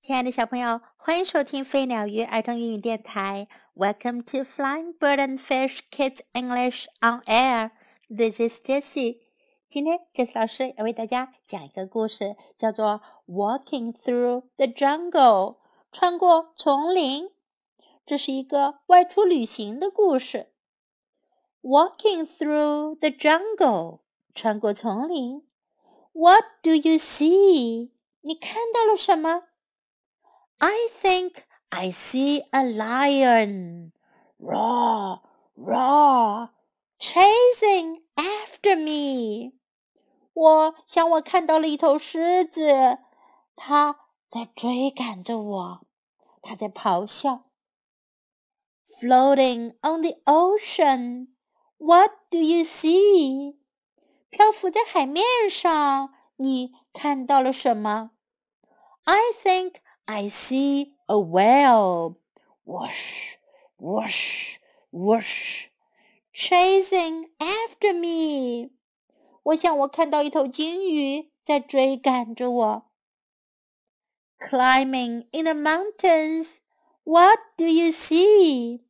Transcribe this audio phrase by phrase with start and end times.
[0.00, 3.48] 亲爱的小朋友，欢迎收听飞鸟鱼儿童英语电台。
[3.74, 7.72] Welcome to Flying Bird and Fish Kids English on Air.
[8.08, 9.18] This is Jessie.
[9.68, 15.10] 今天，Jessie 老师要为大家讲一个故事，叫做《Walking Through the Jungle》，
[15.90, 17.30] 穿过丛林。
[18.06, 20.52] 这是一个外出旅行的故事。
[21.60, 23.98] Walking through the jungle，
[24.32, 25.42] 穿过丛林。
[26.12, 27.90] What do you see？
[28.20, 29.47] 你看到了什么
[30.59, 33.91] ？I think I see a lion.
[34.39, 35.21] Roar,
[35.55, 36.49] roar,
[36.99, 39.53] chasing after me.
[40.33, 42.97] 我想我看到了一头狮子，
[43.55, 45.87] 它在追赶着我，
[46.41, 47.45] 它在咆哮。
[48.99, 51.27] Floating on the ocean,
[51.77, 53.57] what do you see?
[54.29, 58.11] 漂浮在海面上，你看到了什么？
[59.03, 59.75] I think
[60.07, 62.17] I see a whale.
[62.65, 63.35] Whoosh,
[63.77, 64.57] whoosh,
[64.91, 65.67] whoosh,
[66.33, 68.71] chasing after me.
[69.43, 72.89] 我想我看到一头鲸鱼在追赶着我。
[74.39, 76.57] Climbing in the mountains,
[77.03, 78.81] what do you see?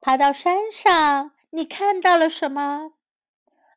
[0.00, 2.92] 爬到山上，你看到了什么？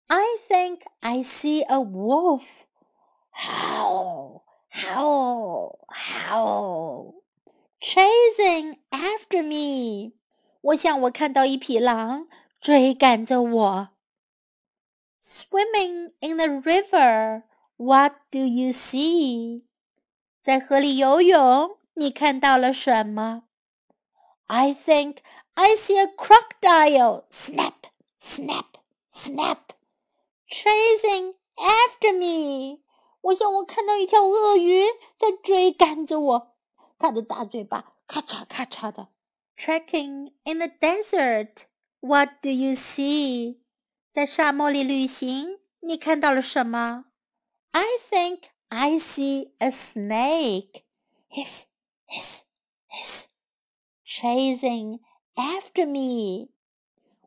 [0.07, 2.65] I think I see a wolf.
[3.31, 4.41] Howl,
[4.75, 7.15] howl, howl,
[7.79, 10.13] chasing after me.
[10.61, 12.27] 我想我看到一匹狼
[12.59, 13.89] 追赶着我。
[15.21, 17.43] Swimming in the river,
[17.77, 19.63] what do you see?
[20.41, 23.43] 在河里游泳，你看到了什么？
[24.47, 25.17] I think
[25.53, 27.25] I see a crocodile.
[27.29, 27.87] Snap,
[28.19, 28.65] snap,
[29.11, 29.73] snap,
[30.49, 32.79] chasing after me.
[33.25, 34.83] 我想我看到一条鳄鱼
[35.17, 36.55] 在追赶着我，
[36.97, 39.09] 它的大嘴巴咔嚓咔嚓的。
[39.55, 41.65] Trekking in the desert,
[41.99, 43.59] what do you see？
[44.11, 47.05] 在沙漠里旅行，你看到了什么？
[47.71, 50.83] I think I see a snake.
[51.29, 51.65] Hiss,
[52.07, 52.41] hiss,
[52.89, 53.25] hiss,
[54.03, 54.99] chasing
[55.35, 56.49] after me.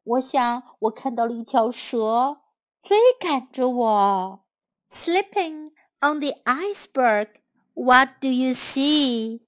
[0.03, 2.43] 我想我看到了一条蛇
[2.83, 4.45] 追赶着我。
[4.91, 5.68] Slipping
[6.01, 7.29] on the iceberg,
[7.75, 9.41] what do you see?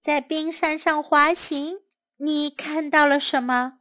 [0.00, 1.80] 在冰山上滑行，
[2.16, 3.78] 你看到了什么？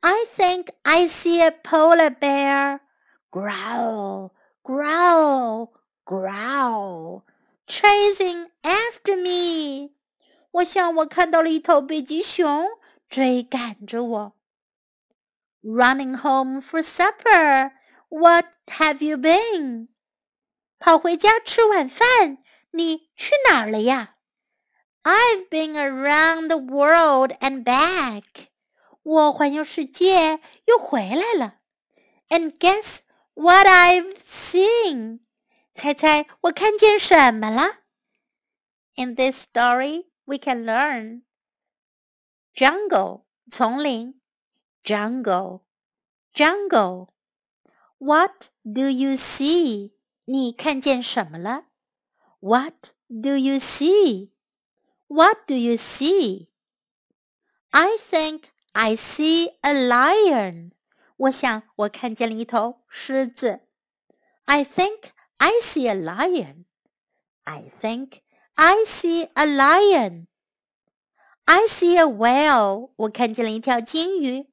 [0.00, 2.80] I think I see a polar bear.
[3.30, 4.30] Growl,
[4.62, 5.70] growl,
[6.04, 7.22] growl,
[7.66, 9.92] chasing after me.
[10.52, 12.66] 我想我看到了一头北极熊
[13.08, 14.32] 追赶着我。
[15.62, 17.72] Running home for supper.
[18.08, 19.88] What have you been?
[20.82, 22.38] 跑回家吃晚饭，
[22.70, 24.14] 你去哪儿了呀？
[25.02, 28.48] I've been around the world and back.
[29.02, 31.60] 我环游世界又回来了。
[32.28, 32.98] And guess
[33.34, 35.20] what I've seen?
[35.74, 37.78] 猜猜我看见什么了？
[38.96, 41.22] In this story, we can learn
[42.54, 44.20] jungle 丛林，
[44.84, 45.62] jungle
[46.34, 47.08] jungle.
[47.98, 49.91] What do you see?
[50.26, 51.66] 你看见什么了？
[52.40, 54.30] What do you see?
[55.06, 56.48] What do you see?
[57.70, 60.72] I think I see a lion.
[61.16, 63.60] 我想我看见了一头狮子。
[64.44, 66.64] I think I see a lion.
[67.44, 68.20] I think
[68.54, 70.26] I see a lion.
[71.44, 72.92] I see a whale.
[72.96, 74.50] 我看见了一条金鱼。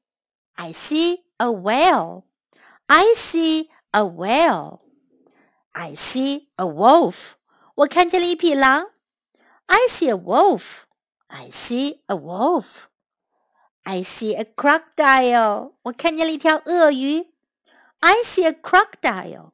[0.54, 2.24] I see a whale.
[2.86, 4.80] I see a whale.
[5.72, 7.34] I see a wolf.
[7.76, 8.92] 我看见了一匹狼。
[9.66, 10.84] I see a wolf.
[11.28, 12.88] I see a wolf.
[13.84, 15.74] I see a crocodile.
[15.84, 17.34] 我看见了一条鳄鱼。
[18.00, 19.52] I see a crocodile.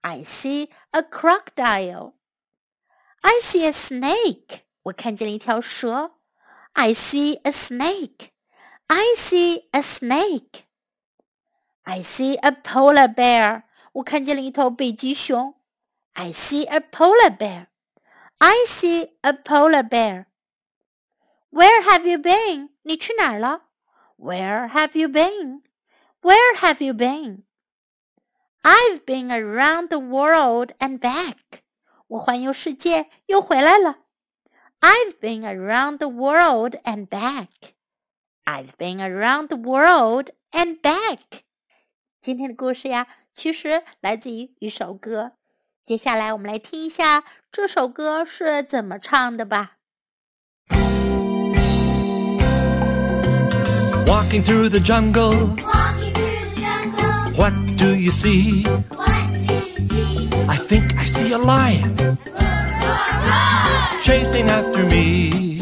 [0.00, 2.14] I see a crocodile.
[3.20, 4.62] I see a snake.
[4.84, 6.12] 我看见了一条蛇。
[6.72, 8.30] I see a snake.
[8.86, 10.62] I see a snake.
[11.82, 13.64] I see a polar bear.
[13.92, 15.54] 我看见了一头北极熊。
[16.14, 17.68] I see a polar bear.
[18.40, 20.26] I see a polar bear.
[21.50, 22.70] Where have you been?
[22.82, 23.62] 你去哪儿了？
[24.16, 25.62] Where have you been?
[26.20, 27.44] Where have you been?
[28.62, 31.62] I've been around the world and back.
[32.08, 33.98] 我环游世界又回来了。
[34.80, 37.74] I've been around the world and back.
[38.44, 41.42] I've been around the world and back.
[42.20, 45.32] 今天的故事呀，其实来自于一首歌。
[45.84, 49.72] 接下来我们来听一下 这首歌是怎么唱的吧。
[54.06, 58.64] Walking through the jungle, Walking through the jungle, what do you see?
[58.94, 59.08] what
[59.46, 60.28] do you see?
[60.48, 62.18] I think I see a lion
[64.02, 65.58] chasing after me.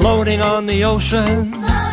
[0.00, 1.89] Floating on the ocean, Floating on the ocean,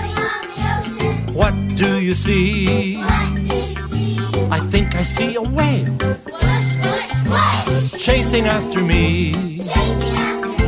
[1.38, 2.94] what do you see?
[2.94, 4.18] do you see?
[4.50, 9.32] I think I see a whale Whoosh, whoosh, whoosh, chasing after me.
[9.32, 10.66] chasing after me.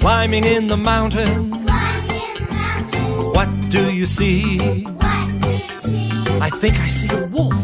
[0.00, 4.58] Climbing in the mountain, Climbing in the mountain, what do you see?
[5.02, 6.40] what do you see?
[6.40, 7.60] I think I see a wolf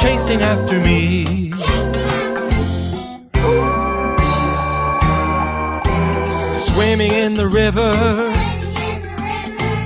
[0.00, 1.50] chasing after me.
[1.50, 2.23] Chasing after
[6.84, 7.92] Swimming in the river,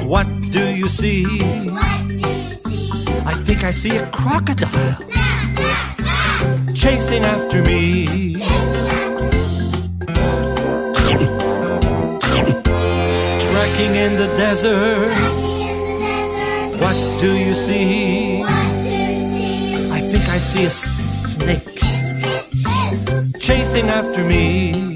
[0.04, 1.24] what do you see?
[3.24, 4.98] I think I see a crocodile
[6.74, 8.34] chasing after me.
[13.44, 15.14] Trekking in the desert,
[16.80, 18.42] what do you see?
[18.42, 21.78] I think I see a snake
[23.38, 24.87] chasing after me.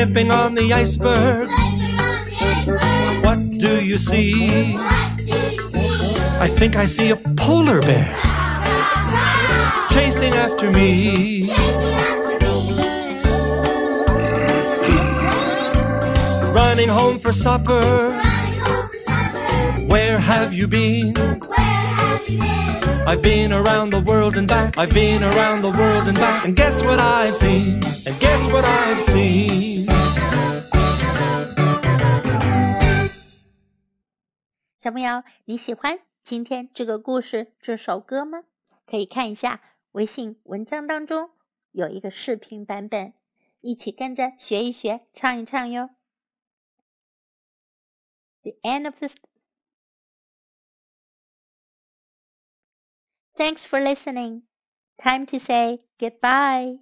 [0.00, 1.46] Slipping on the iceberg,
[3.22, 4.74] what do you see?
[6.40, 8.08] I think I see a polar bear
[9.90, 11.52] chasing after me.
[16.54, 18.10] Running home for supper,
[19.86, 21.14] where have you been?
[23.06, 24.78] I've been around the world and back.
[24.78, 26.46] I've been around the world and back.
[26.46, 27.82] And guess what I've seen?
[28.06, 29.69] And guess what I've seen?
[34.82, 38.44] 小朋友，你喜欢今天这个故事这首歌吗？
[38.86, 39.60] 可以看一下
[39.92, 41.32] 微信文章当中
[41.72, 43.12] 有一个视频版本，
[43.60, 45.90] 一起跟着学一学，唱一唱哟。
[48.40, 49.16] The end of this.
[53.34, 54.44] Thanks for listening.
[54.96, 56.78] Time to say goodbye.